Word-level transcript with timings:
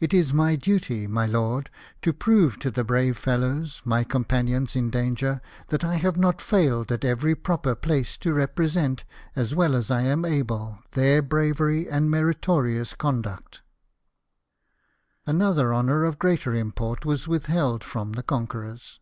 It 0.00 0.12
is 0.12 0.34
my 0.34 0.54
duty, 0.54 1.06
my 1.06 1.24
lord, 1.24 1.70
to 2.02 2.12
prove 2.12 2.58
to 2.58 2.70
the 2.70 2.84
brave 2.84 3.16
fellows, 3.16 3.80
my 3.86 4.04
companions 4.04 4.76
in 4.76 4.90
danger, 4.90 5.40
that 5.68 5.82
I 5.82 5.94
have 5.96 6.18
not 6.18 6.42
failed 6.42 6.92
at 6.92 7.06
every 7.06 7.34
proper 7.34 7.74
place 7.74 8.18
to 8.18 8.34
represent, 8.34 9.06
as 9.34 9.54
well 9.54 9.74
as 9.74 9.90
I 9.90 10.02
am 10.02 10.26
able 10.26 10.80
their 10.92 11.22
bravery 11.22 11.88
and 11.88 12.10
meritorious 12.10 12.92
conduct." 12.92 13.62
DEATH 15.24 15.24
OF 15.24 15.30
SIM 15.30 15.38
WILLIAM 15.38 15.40
HAMILTON. 15.40 15.56
269 15.56 15.56
Another 15.56 15.74
honour 15.74 16.04
of 16.04 16.18
greater 16.18 16.54
import 16.54 17.06
was 17.06 17.26
withheld 17.26 17.82
from 17.82 18.12
the 18.12 18.22
conquerors. 18.22 19.00